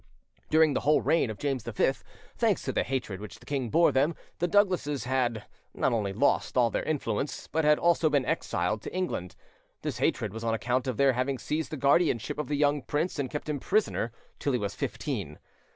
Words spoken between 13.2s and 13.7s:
kept him